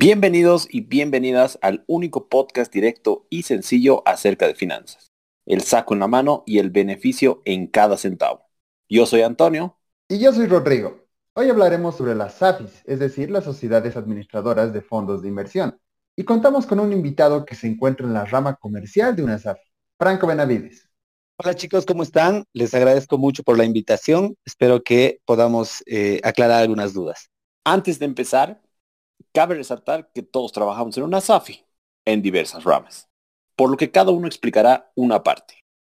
Bienvenidos 0.00 0.68
y 0.70 0.82
bienvenidas 0.82 1.58
al 1.60 1.82
único 1.88 2.28
podcast 2.28 2.72
directo 2.72 3.26
y 3.30 3.42
sencillo 3.42 4.04
acerca 4.06 4.46
de 4.46 4.54
finanzas. 4.54 5.10
El 5.44 5.62
saco 5.62 5.92
en 5.92 5.98
la 5.98 6.06
mano 6.06 6.44
y 6.46 6.60
el 6.60 6.70
beneficio 6.70 7.42
en 7.44 7.66
cada 7.66 7.96
centavo. 7.96 8.44
Yo 8.88 9.06
soy 9.06 9.22
Antonio. 9.22 9.76
Y 10.08 10.20
yo 10.20 10.32
soy 10.32 10.46
Rodrigo. 10.46 11.04
Hoy 11.34 11.50
hablaremos 11.50 11.96
sobre 11.96 12.14
las 12.14 12.34
SAFIs, 12.34 12.84
es 12.84 13.00
decir, 13.00 13.28
las 13.28 13.42
sociedades 13.42 13.96
administradoras 13.96 14.72
de 14.72 14.82
fondos 14.82 15.20
de 15.20 15.30
inversión. 15.30 15.80
Y 16.14 16.22
contamos 16.22 16.64
con 16.64 16.78
un 16.78 16.92
invitado 16.92 17.44
que 17.44 17.56
se 17.56 17.66
encuentra 17.66 18.06
en 18.06 18.14
la 18.14 18.24
rama 18.24 18.54
comercial 18.54 19.16
de 19.16 19.24
una 19.24 19.36
SAFI, 19.36 19.68
Franco 19.98 20.28
Benavides. 20.28 20.88
Hola 21.38 21.56
chicos, 21.56 21.84
¿cómo 21.84 22.04
están? 22.04 22.44
Les 22.52 22.72
agradezco 22.72 23.18
mucho 23.18 23.42
por 23.42 23.58
la 23.58 23.64
invitación. 23.64 24.36
Espero 24.44 24.80
que 24.80 25.20
podamos 25.24 25.82
eh, 25.86 26.20
aclarar 26.22 26.62
algunas 26.62 26.94
dudas. 26.94 27.30
Antes 27.64 27.98
de 27.98 28.04
empezar, 28.04 28.62
cabe 29.32 29.54
resaltar 29.54 30.10
que 30.12 30.22
todos 30.22 30.52
trabajamos 30.52 30.96
en 30.96 31.04
una 31.04 31.20
SAFI, 31.20 31.64
en 32.04 32.22
diversas 32.22 32.64
ramas, 32.64 33.08
por 33.56 33.70
lo 33.70 33.76
que 33.76 33.90
cada 33.90 34.10
uno 34.10 34.26
explicará 34.26 34.90
una 34.94 35.22
parte. 35.22 35.54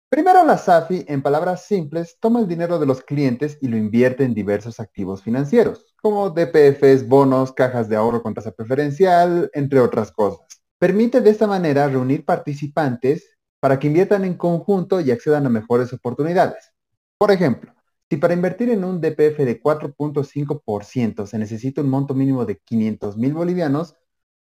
Primero, 0.09 0.43
la 0.45 0.59
SAFI, 0.59 1.05
en 1.07 1.23
palabras 1.23 1.65
simples, 1.65 2.17
toma 2.19 2.39
el 2.39 2.47
dinero 2.47 2.77
de 2.77 2.85
los 2.85 3.01
clientes 3.01 3.57
y 3.61 3.67
lo 3.67 3.77
invierte 3.77 4.23
en 4.23 4.35
diversos 4.35 4.79
activos 4.79 5.23
financieros, 5.23 5.95
como 6.01 6.29
DPFs, 6.29 7.07
bonos, 7.07 7.51
cajas 7.51 7.89
de 7.89 7.95
ahorro 7.95 8.21
con 8.21 8.35
tasa 8.35 8.51
preferencial, 8.51 9.49
entre 9.53 9.79
otras 9.79 10.11
cosas. 10.11 10.45
Permite 10.77 11.21
de 11.21 11.31
esta 11.31 11.47
manera 11.47 11.87
reunir 11.87 12.25
participantes 12.25 13.27
para 13.59 13.79
que 13.79 13.87
inviertan 13.87 14.23
en 14.23 14.35
conjunto 14.35 15.01
y 15.01 15.09
accedan 15.09 15.47
a 15.47 15.49
mejores 15.49 15.91
oportunidades. 15.93 16.71
Por 17.17 17.31
ejemplo, 17.31 17.73
si 18.09 18.17
para 18.17 18.33
invertir 18.33 18.69
en 18.69 18.83
un 18.83 19.01
DPF 19.01 19.39
de 19.43 19.61
4.5% 19.61 21.25
se 21.25 21.37
necesita 21.37 21.81
un 21.81 21.89
monto 21.89 22.13
mínimo 22.13 22.45
de 22.45 22.57
500 22.59 23.17
mil 23.17 23.33
bolivianos, 23.33 23.95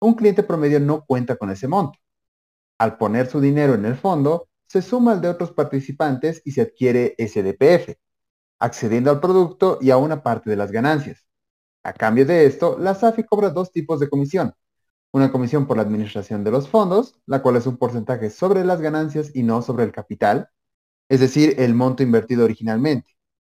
un 0.00 0.14
cliente 0.14 0.42
promedio 0.42 0.80
no 0.80 1.04
cuenta 1.06 1.36
con 1.36 1.50
ese 1.50 1.68
monto. 1.68 1.98
Al 2.78 2.98
poner 2.98 3.28
su 3.28 3.40
dinero 3.40 3.74
en 3.74 3.86
el 3.86 3.96
fondo, 3.96 4.48
se 4.66 4.82
suma 4.82 5.12
al 5.12 5.20
de 5.20 5.28
otros 5.28 5.52
participantes 5.52 6.42
y 6.44 6.52
se 6.52 6.62
adquiere 6.62 7.14
ese 7.18 7.42
DPF, 7.42 7.96
accediendo 8.58 9.10
al 9.10 9.20
producto 9.20 9.78
y 9.80 9.90
a 9.90 9.96
una 9.96 10.22
parte 10.22 10.50
de 10.50 10.56
las 10.56 10.70
ganancias. 10.72 11.24
A 11.82 11.92
cambio 11.92 12.26
de 12.26 12.46
esto, 12.46 12.76
la 12.78 12.94
SAFI 12.94 13.24
cobra 13.24 13.50
dos 13.50 13.72
tipos 13.72 14.00
de 14.00 14.10
comisión. 14.10 14.52
Una 15.12 15.32
comisión 15.32 15.66
por 15.66 15.78
la 15.78 15.84
administración 15.84 16.44
de 16.44 16.50
los 16.50 16.68
fondos, 16.68 17.18
la 17.26 17.40
cual 17.42 17.56
es 17.56 17.66
un 17.66 17.78
porcentaje 17.78 18.28
sobre 18.28 18.64
las 18.64 18.80
ganancias 18.82 19.30
y 19.34 19.44
no 19.44 19.62
sobre 19.62 19.84
el 19.84 19.92
capital, 19.92 20.50
es 21.08 21.20
decir, 21.20 21.54
el 21.58 21.74
monto 21.74 22.02
invertido 22.02 22.44
originalmente 22.44 23.15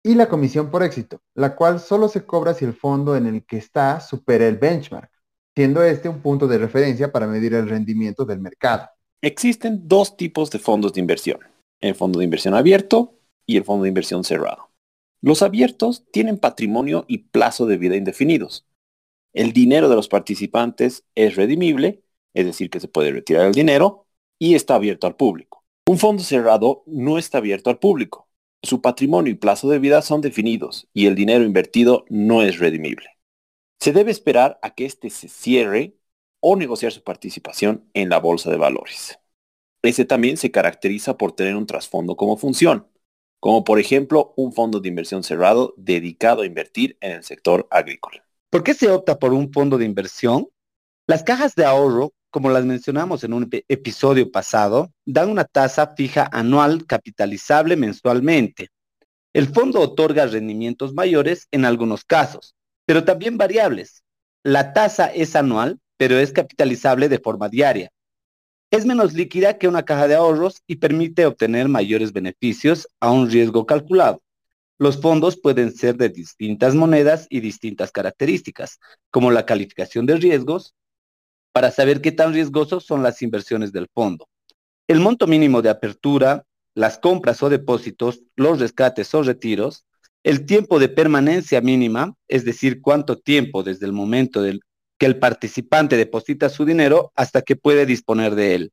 y 0.06 0.14
la 0.14 0.28
comisión 0.28 0.70
por 0.70 0.84
éxito, 0.84 1.20
la 1.34 1.56
cual 1.56 1.80
solo 1.80 2.08
se 2.08 2.24
cobra 2.24 2.54
si 2.54 2.64
el 2.64 2.74
fondo 2.74 3.16
en 3.16 3.26
el 3.26 3.44
que 3.44 3.56
está 3.56 3.98
supera 3.98 4.46
el 4.46 4.56
benchmark, 4.56 5.10
siendo 5.52 5.82
este 5.82 6.08
un 6.08 6.22
punto 6.22 6.46
de 6.46 6.58
referencia 6.58 7.10
para 7.10 7.26
medir 7.26 7.54
el 7.54 7.68
rendimiento 7.68 8.24
del 8.24 8.38
mercado. 8.38 8.88
Existen 9.20 9.88
dos 9.88 10.16
tipos 10.16 10.48
de 10.52 10.60
fondos 10.60 10.92
de 10.92 11.00
inversión, 11.00 11.40
el 11.80 11.96
fondo 11.96 12.20
de 12.20 12.24
inversión 12.24 12.54
abierto 12.54 13.18
y 13.46 13.56
el 13.56 13.64
fondo 13.64 13.82
de 13.82 13.88
inversión 13.88 14.22
cerrado. 14.22 14.70
Los 15.22 15.42
abiertos 15.42 16.04
tienen 16.12 16.38
patrimonio 16.38 17.04
y 17.08 17.18
plazo 17.18 17.66
de 17.66 17.76
vida 17.76 17.96
indefinidos. 17.96 18.64
El 19.32 19.52
dinero 19.52 19.88
de 19.88 19.96
los 19.96 20.06
participantes 20.06 21.02
es 21.16 21.34
redimible, 21.34 22.04
es 22.32 22.46
decir, 22.46 22.70
que 22.70 22.78
se 22.78 22.86
puede 22.86 23.10
retirar 23.10 23.44
el 23.46 23.54
dinero, 23.54 24.06
y 24.38 24.54
está 24.54 24.76
abierto 24.76 25.08
al 25.08 25.16
público. 25.16 25.64
Un 25.88 25.98
fondo 25.98 26.22
cerrado 26.22 26.84
no 26.86 27.18
está 27.18 27.38
abierto 27.38 27.70
al 27.70 27.80
público 27.80 28.25
su 28.62 28.80
patrimonio 28.80 29.32
y 29.32 29.36
plazo 29.36 29.68
de 29.68 29.78
vida 29.78 30.02
son 30.02 30.20
definidos 30.20 30.88
y 30.92 31.06
el 31.06 31.14
dinero 31.14 31.44
invertido 31.44 32.04
no 32.08 32.42
es 32.42 32.58
redimible. 32.58 33.10
Se 33.78 33.92
debe 33.92 34.10
esperar 34.10 34.58
a 34.62 34.74
que 34.74 34.86
éste 34.86 35.10
se 35.10 35.28
cierre 35.28 35.96
o 36.40 36.56
negociar 36.56 36.92
su 36.92 37.02
participación 37.02 37.88
en 37.94 38.08
la 38.08 38.18
bolsa 38.18 38.50
de 38.50 38.56
valores. 38.56 39.18
Ese 39.82 40.04
también 40.04 40.36
se 40.36 40.50
caracteriza 40.50 41.16
por 41.16 41.32
tener 41.32 41.56
un 41.56 41.66
trasfondo 41.66 42.16
como 42.16 42.36
función, 42.36 42.88
como 43.40 43.64
por 43.64 43.78
ejemplo 43.78 44.34
un 44.36 44.52
fondo 44.52 44.80
de 44.80 44.88
inversión 44.88 45.22
cerrado 45.22 45.74
dedicado 45.76 46.42
a 46.42 46.46
invertir 46.46 46.96
en 47.00 47.12
el 47.12 47.22
sector 47.22 47.68
agrícola. 47.70 48.24
¿Por 48.50 48.64
qué 48.64 48.74
se 48.74 48.90
opta 48.90 49.18
por 49.18 49.32
un 49.32 49.52
fondo 49.52 49.78
de 49.78 49.84
inversión? 49.84 50.48
Las 51.06 51.22
cajas 51.22 51.54
de 51.54 51.64
ahorro 51.64 52.12
como 52.36 52.50
las 52.50 52.66
mencionamos 52.66 53.24
en 53.24 53.32
un 53.32 53.48
episodio 53.50 54.30
pasado, 54.30 54.92
dan 55.06 55.30
una 55.30 55.46
tasa 55.46 55.94
fija 55.96 56.28
anual 56.30 56.84
capitalizable 56.84 57.76
mensualmente. 57.76 58.68
El 59.32 59.48
fondo 59.48 59.80
otorga 59.80 60.26
rendimientos 60.26 60.92
mayores 60.92 61.48
en 61.50 61.64
algunos 61.64 62.04
casos, 62.04 62.54
pero 62.84 63.04
también 63.04 63.38
variables. 63.38 64.04
La 64.42 64.74
tasa 64.74 65.06
es 65.06 65.34
anual, 65.34 65.80
pero 65.96 66.18
es 66.18 66.30
capitalizable 66.30 67.08
de 67.08 67.18
forma 67.18 67.48
diaria. 67.48 67.90
Es 68.70 68.84
menos 68.84 69.14
líquida 69.14 69.56
que 69.56 69.66
una 69.66 69.86
caja 69.86 70.06
de 70.06 70.16
ahorros 70.16 70.62
y 70.66 70.76
permite 70.76 71.24
obtener 71.24 71.70
mayores 71.70 72.12
beneficios 72.12 72.86
a 73.00 73.10
un 73.12 73.30
riesgo 73.30 73.64
calculado. 73.64 74.20
Los 74.78 75.00
fondos 75.00 75.40
pueden 75.40 75.74
ser 75.74 75.96
de 75.96 76.10
distintas 76.10 76.74
monedas 76.74 77.26
y 77.30 77.40
distintas 77.40 77.92
características, 77.92 78.78
como 79.10 79.30
la 79.30 79.46
calificación 79.46 80.04
de 80.04 80.16
riesgos, 80.16 80.74
para 81.56 81.70
saber 81.70 82.02
qué 82.02 82.12
tan 82.12 82.34
riesgosos 82.34 82.84
son 82.84 83.02
las 83.02 83.22
inversiones 83.22 83.72
del 83.72 83.88
fondo. 83.88 84.28
El 84.86 85.00
monto 85.00 85.26
mínimo 85.26 85.62
de 85.62 85.70
apertura, 85.70 86.44
las 86.74 86.98
compras 86.98 87.42
o 87.42 87.48
depósitos, 87.48 88.20
los 88.36 88.60
rescates 88.60 89.14
o 89.14 89.22
retiros, 89.22 89.86
el 90.22 90.44
tiempo 90.44 90.78
de 90.78 90.90
permanencia 90.90 91.62
mínima, 91.62 92.12
es 92.28 92.44
decir, 92.44 92.82
cuánto 92.82 93.16
tiempo 93.16 93.62
desde 93.62 93.86
el 93.86 93.94
momento 93.94 94.42
del 94.42 94.60
que 94.98 95.06
el 95.06 95.18
participante 95.18 95.96
deposita 95.96 96.50
su 96.50 96.66
dinero 96.66 97.10
hasta 97.14 97.40
que 97.40 97.56
puede 97.56 97.86
disponer 97.86 98.34
de 98.34 98.54
él. 98.54 98.72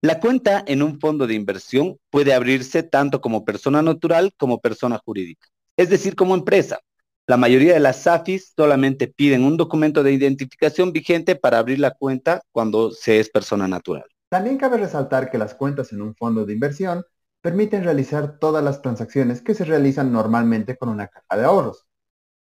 La 0.00 0.18
cuenta 0.18 0.64
en 0.66 0.82
un 0.82 1.00
fondo 1.00 1.26
de 1.26 1.34
inversión 1.34 1.98
puede 2.08 2.32
abrirse 2.32 2.84
tanto 2.84 3.20
como 3.20 3.44
persona 3.44 3.82
natural 3.82 4.32
como 4.38 4.62
persona 4.62 4.98
jurídica, 5.04 5.46
es 5.76 5.90
decir, 5.90 6.16
como 6.16 6.34
empresa, 6.34 6.80
la 7.26 7.36
mayoría 7.38 7.72
de 7.72 7.80
las 7.80 8.02
SAFIs 8.02 8.52
solamente 8.54 9.08
piden 9.08 9.44
un 9.44 9.56
documento 9.56 10.02
de 10.02 10.12
identificación 10.12 10.92
vigente 10.92 11.36
para 11.36 11.58
abrir 11.58 11.78
la 11.78 11.92
cuenta 11.92 12.42
cuando 12.52 12.90
se 12.90 13.18
es 13.18 13.30
persona 13.30 13.66
natural. 13.66 14.04
También 14.28 14.58
cabe 14.58 14.76
resaltar 14.76 15.30
que 15.30 15.38
las 15.38 15.54
cuentas 15.54 15.92
en 15.92 16.02
un 16.02 16.14
fondo 16.14 16.44
de 16.44 16.52
inversión 16.52 17.04
permiten 17.40 17.84
realizar 17.84 18.38
todas 18.38 18.62
las 18.62 18.82
transacciones 18.82 19.40
que 19.42 19.54
se 19.54 19.64
realizan 19.64 20.12
normalmente 20.12 20.76
con 20.76 20.88
una 20.88 21.08
caja 21.08 21.36
de 21.36 21.44
ahorros, 21.44 21.86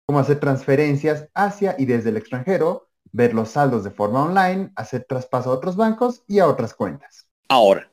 como 0.06 0.20
hacer 0.20 0.40
transferencias 0.40 1.30
hacia 1.34 1.76
y 1.78 1.86
desde 1.86 2.10
el 2.10 2.18
extranjero, 2.18 2.90
ver 3.12 3.34
los 3.34 3.50
saldos 3.50 3.84
de 3.84 3.92
forma 3.92 4.24
online, 4.24 4.72
hacer 4.76 5.06
traspaso 5.08 5.52
a 5.52 5.54
otros 5.54 5.76
bancos 5.76 6.24
y 6.28 6.40
a 6.40 6.48
otras 6.48 6.74
cuentas. 6.74 7.28
Ahora, 7.48 7.92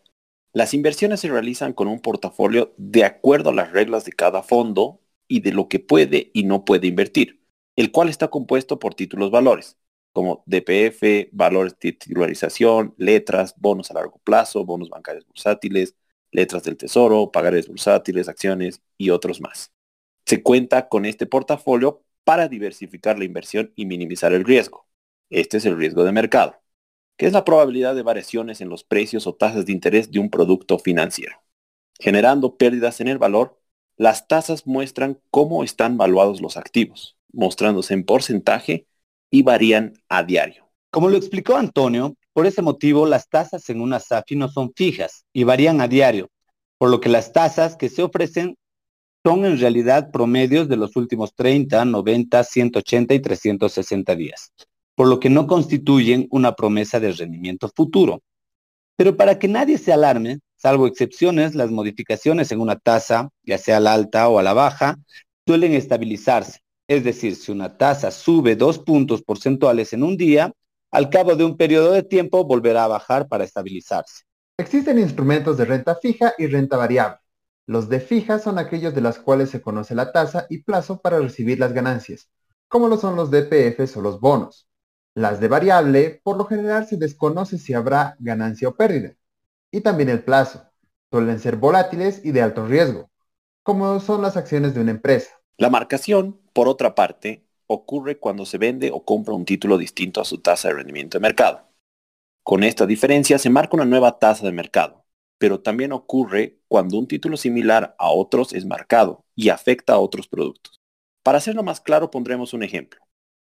las 0.52 0.74
inversiones 0.74 1.20
se 1.20 1.28
realizan 1.28 1.72
con 1.72 1.86
un 1.86 2.00
portafolio 2.00 2.72
de 2.76 3.04
acuerdo 3.04 3.50
a 3.50 3.54
las 3.54 3.72
reglas 3.72 4.04
de 4.04 4.12
cada 4.12 4.42
fondo 4.42 4.99
y 5.30 5.40
de 5.40 5.52
lo 5.52 5.68
que 5.68 5.78
puede 5.78 6.32
y 6.34 6.42
no 6.42 6.64
puede 6.64 6.88
invertir, 6.88 7.40
el 7.76 7.92
cual 7.92 8.08
está 8.08 8.28
compuesto 8.28 8.80
por 8.80 8.94
títulos 8.94 9.30
valores, 9.30 9.78
como 10.12 10.42
DPF, 10.44 11.30
valores 11.30 11.78
de 11.78 11.92
titularización, 11.92 12.94
letras, 12.98 13.54
bonos 13.56 13.92
a 13.92 13.94
largo 13.94 14.20
plazo, 14.24 14.64
bonos 14.64 14.90
bancarios 14.90 15.24
bursátiles, 15.28 15.94
letras 16.32 16.64
del 16.64 16.76
tesoro, 16.76 17.30
pagares 17.30 17.68
bursátiles, 17.68 18.28
acciones 18.28 18.82
y 18.98 19.10
otros 19.10 19.40
más. 19.40 19.72
Se 20.26 20.42
cuenta 20.42 20.88
con 20.88 21.06
este 21.06 21.26
portafolio 21.26 22.02
para 22.24 22.48
diversificar 22.48 23.16
la 23.16 23.24
inversión 23.24 23.72
y 23.76 23.86
minimizar 23.86 24.32
el 24.32 24.44
riesgo. 24.44 24.88
Este 25.30 25.58
es 25.58 25.64
el 25.64 25.76
riesgo 25.76 26.02
de 26.02 26.10
mercado, 26.10 26.60
que 27.16 27.26
es 27.26 27.32
la 27.32 27.44
probabilidad 27.44 27.94
de 27.94 28.02
variaciones 28.02 28.60
en 28.60 28.68
los 28.68 28.82
precios 28.82 29.28
o 29.28 29.36
tasas 29.36 29.64
de 29.64 29.72
interés 29.72 30.10
de 30.10 30.18
un 30.18 30.28
producto 30.28 30.80
financiero, 30.80 31.36
generando 32.00 32.56
pérdidas 32.56 33.00
en 33.00 33.06
el 33.06 33.18
valor 33.18 33.59
las 34.00 34.26
tasas 34.26 34.66
muestran 34.66 35.20
cómo 35.30 35.62
están 35.62 35.98
valuados 35.98 36.40
los 36.40 36.56
activos, 36.56 37.18
mostrándose 37.34 37.92
en 37.92 38.04
porcentaje 38.04 38.86
y 39.30 39.42
varían 39.42 39.92
a 40.08 40.22
diario. 40.22 40.70
Como 40.90 41.10
lo 41.10 41.18
explicó 41.18 41.56
Antonio, 41.56 42.16
por 42.32 42.46
ese 42.46 42.62
motivo 42.62 43.04
las 43.04 43.28
tasas 43.28 43.68
en 43.68 43.82
una 43.82 44.00
SAFI 44.00 44.36
no 44.36 44.48
son 44.48 44.72
fijas 44.74 45.26
y 45.34 45.44
varían 45.44 45.82
a 45.82 45.86
diario, 45.86 46.30
por 46.78 46.88
lo 46.88 46.98
que 46.98 47.10
las 47.10 47.34
tasas 47.34 47.76
que 47.76 47.90
se 47.90 48.02
ofrecen 48.02 48.56
son 49.22 49.44
en 49.44 49.60
realidad 49.60 50.10
promedios 50.10 50.66
de 50.70 50.78
los 50.78 50.96
últimos 50.96 51.34
30, 51.34 51.84
90, 51.84 52.42
180 52.42 53.12
y 53.12 53.20
360 53.20 54.16
días, 54.16 54.50
por 54.94 55.08
lo 55.08 55.20
que 55.20 55.28
no 55.28 55.46
constituyen 55.46 56.26
una 56.30 56.56
promesa 56.56 57.00
de 57.00 57.12
rendimiento 57.12 57.70
futuro. 57.76 58.22
Pero 58.96 59.18
para 59.18 59.38
que 59.38 59.46
nadie 59.46 59.76
se 59.76 59.92
alarme, 59.92 60.40
Salvo 60.60 60.86
excepciones, 60.86 61.54
las 61.54 61.70
modificaciones 61.70 62.52
en 62.52 62.60
una 62.60 62.76
tasa, 62.78 63.30
ya 63.44 63.56
sea 63.56 63.78
a 63.78 63.80
la 63.80 63.94
alta 63.94 64.28
o 64.28 64.38
a 64.38 64.42
la 64.42 64.52
baja, 64.52 64.98
suelen 65.46 65.72
estabilizarse. 65.72 66.60
Es 66.86 67.02
decir, 67.02 67.34
si 67.36 67.50
una 67.50 67.78
tasa 67.78 68.10
sube 68.10 68.56
dos 68.56 68.78
puntos 68.78 69.22
porcentuales 69.22 69.94
en 69.94 70.02
un 70.02 70.18
día, 70.18 70.52
al 70.90 71.08
cabo 71.08 71.34
de 71.34 71.44
un 71.44 71.56
periodo 71.56 71.92
de 71.92 72.02
tiempo 72.02 72.44
volverá 72.44 72.84
a 72.84 72.88
bajar 72.88 73.26
para 73.26 73.44
estabilizarse. 73.44 74.24
Existen 74.58 74.98
instrumentos 74.98 75.56
de 75.56 75.64
renta 75.64 75.94
fija 75.94 76.34
y 76.36 76.46
renta 76.46 76.76
variable. 76.76 77.20
Los 77.66 77.88
de 77.88 78.00
fija 78.00 78.38
son 78.38 78.58
aquellos 78.58 78.94
de 78.94 79.00
las 79.00 79.18
cuales 79.18 79.48
se 79.48 79.62
conoce 79.62 79.94
la 79.94 80.12
tasa 80.12 80.44
y 80.50 80.62
plazo 80.62 81.00
para 81.00 81.20
recibir 81.20 81.58
las 81.58 81.72
ganancias, 81.72 82.28
como 82.68 82.86
lo 82.86 82.98
son 82.98 83.16
los 83.16 83.30
DPFs 83.30 83.96
o 83.96 84.02
los 84.02 84.20
bonos. 84.20 84.68
Las 85.14 85.40
de 85.40 85.48
variable, 85.48 86.20
por 86.22 86.36
lo 86.36 86.44
general 86.44 86.86
se 86.86 86.98
desconoce 86.98 87.56
si 87.56 87.72
habrá 87.72 88.14
ganancia 88.18 88.68
o 88.68 88.76
pérdida. 88.76 89.14
Y 89.70 89.82
también 89.82 90.08
el 90.08 90.22
plazo. 90.24 90.64
Suelen 91.10 91.40
ser 91.40 91.56
volátiles 91.56 92.24
y 92.24 92.32
de 92.32 92.42
alto 92.42 92.66
riesgo, 92.66 93.10
como 93.62 93.98
son 94.00 94.22
las 94.22 94.36
acciones 94.36 94.74
de 94.74 94.80
una 94.80 94.92
empresa. 94.92 95.30
La 95.56 95.70
marcación, 95.70 96.40
por 96.52 96.68
otra 96.68 96.94
parte, 96.94 97.44
ocurre 97.66 98.18
cuando 98.18 98.46
se 98.46 98.58
vende 98.58 98.90
o 98.92 99.04
compra 99.04 99.34
un 99.34 99.44
título 99.44 99.76
distinto 99.78 100.20
a 100.20 100.24
su 100.24 100.38
tasa 100.38 100.68
de 100.68 100.74
rendimiento 100.74 101.18
de 101.18 101.22
mercado. 101.22 101.68
Con 102.42 102.64
esta 102.64 102.86
diferencia 102.86 103.38
se 103.38 103.50
marca 103.50 103.76
una 103.76 103.84
nueva 103.84 104.18
tasa 104.18 104.44
de 104.46 104.52
mercado, 104.52 105.04
pero 105.38 105.60
también 105.60 105.92
ocurre 105.92 106.58
cuando 106.68 106.98
un 106.98 107.06
título 107.06 107.36
similar 107.36 107.94
a 107.98 108.10
otros 108.10 108.52
es 108.52 108.66
marcado 108.66 109.24
y 109.34 109.50
afecta 109.50 109.94
a 109.94 109.98
otros 109.98 110.26
productos. 110.28 110.80
Para 111.22 111.38
hacerlo 111.38 111.62
más 111.62 111.80
claro 111.80 112.10
pondremos 112.10 112.54
un 112.54 112.62
ejemplo. 112.62 113.00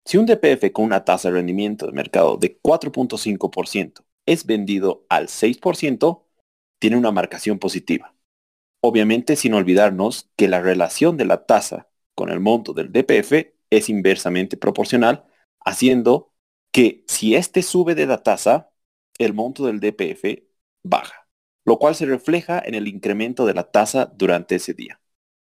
Si 0.06 0.18
un 0.18 0.25
DPF 0.25 0.71
con 0.71 0.85
una 0.85 1.06
tasa 1.06 1.29
de 1.29 1.35
rendimiento 1.35 1.85
de 1.85 1.94
mercado 1.94 2.38
de 2.38 2.59
4.5% 2.62 4.03
es 4.31 4.45
vendido 4.45 5.06
al 5.10 5.28
6%, 5.28 6.24
tiene 6.80 6.98
una 6.98 7.12
marcación 7.12 7.60
positiva. 7.60 8.16
Obviamente 8.81 9.36
sin 9.36 9.54
olvidarnos 9.54 10.31
que 10.36 10.48
la 10.48 10.62
relación 10.62 11.18
de 11.18 11.25
la 11.25 11.45
tasa 11.45 11.89
con 12.16 12.30
el 12.30 12.39
monto 12.39 12.74
del 12.74 12.92
DPF 12.92 13.54
es 13.69 13.89
inversamente 13.89 14.57
proporcional, 14.57 15.25
haciendo 15.63 16.33
que 16.72 17.04
si 17.07 17.36
éste 17.36 17.62
sube 17.62 17.95
de 17.95 18.07
la 18.07 18.24
tasa, 18.24 18.72
el 19.19 19.33
monto 19.33 19.66
del 19.66 19.80
DPF 19.80 20.44
baja, 20.83 21.28
lo 21.66 21.78
cual 21.78 21.95
se 21.95 22.06
refleja 22.06 22.62
en 22.66 22.75
el 22.75 22.88
incremento 22.88 23.45
de 23.45 23.54
la 23.54 23.69
tasa 23.72 24.12
durante 24.16 24.56
ese 24.56 24.74
día. 24.74 25.00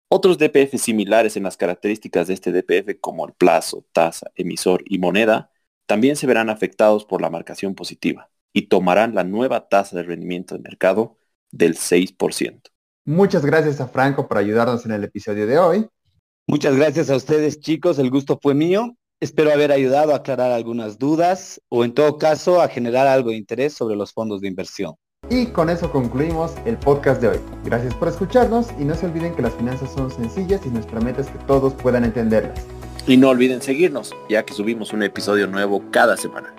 Otros 0.09 0.39
DPF 0.39 0.77
similares 0.79 1.37
en 1.37 1.45
las 1.45 1.57
características 1.57 2.27
de 2.29 2.35
este 2.35 2.53
DPF 2.53 3.01
como 3.01 3.27
el 3.27 3.35
plazo, 3.35 3.87
tasa, 3.93 4.31
emisor 4.35 4.83
y 4.87 4.99
moneda 4.99 5.53
también 5.87 6.17
se 6.17 6.27
verán 6.27 6.51
afectados 6.51 7.05
por 7.05 7.23
la 7.23 7.31
marcación 7.31 7.75
positiva 7.75 8.32
y 8.53 8.69
tomarán 8.69 9.15
la 9.15 9.25
nueva 9.25 9.69
tasa 9.69 9.97
de 9.97 10.03
rendimiento 10.03 10.55
de 10.55 10.63
mercado 10.63 11.17
del 11.51 11.77
6%. 11.77 12.61
Muchas 13.05 13.45
gracias 13.45 13.81
a 13.81 13.89
Franco 13.89 14.29
por 14.29 14.39
ayudarnos 14.39 14.87
en 14.87 14.93
el 14.93 15.05
episodio 15.05 15.47
de 15.47 15.59
hoy. 15.59 15.89
Muchas 16.47 16.77
gracias 16.77 17.11
a 17.11 17.17
ustedes 17.17 17.61
chicos, 17.61 17.99
el 17.99 18.11
gusto 18.11 18.39
fue 18.41 18.55
mío. 18.55 18.97
Espero 19.21 19.53
haber 19.53 19.71
ayudado 19.71 20.13
a 20.13 20.17
aclarar 20.17 20.51
algunas 20.51 20.99
dudas 20.99 21.61
o 21.69 21.85
en 21.85 21.95
todo 21.95 22.19
caso 22.19 22.61
a 22.61 22.69
generar 22.69 23.07
algo 23.07 23.31
de 23.31 23.37
interés 23.37 23.73
sobre 23.73 23.95
los 23.95 24.13
fondos 24.13 24.41
de 24.41 24.49
inversión. 24.49 24.95
Y 25.31 25.47
con 25.47 25.71
eso 25.71 25.91
concluimos 25.91 26.55
el 26.67 26.77
podcast 26.77 27.21
de 27.21 27.29
hoy. 27.29 27.39
Gracias 27.65 27.95
por 27.95 28.09
escucharnos 28.09 28.69
y 28.79 28.85
no 28.85 28.95
se 28.95 29.07
olviden 29.07 29.35
que 29.35 29.43
las 29.43 29.55
finanzas 29.55 29.93
son 29.93 30.11
sencillas 30.11 30.61
y 30.67 30.71
nuestra 30.71 31.01
meta 31.01 31.21
es 31.21 31.29
que 31.29 31.39
todos 31.47 31.73
puedan 31.75 32.05
entenderlas. 32.05 32.67
Y 33.07 33.17
no 33.17 33.29
olviden 33.31 33.63
seguirnos, 33.63 34.13
ya 34.29 34.45
que 34.45 34.55
subimos 34.55 34.93
un 34.93 35.03
episodio 35.03 35.47
nuevo 35.47 35.83
cada 35.91 36.17
semana. 36.17 36.55